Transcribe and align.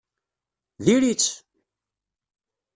Diri-tt! 0.85 1.31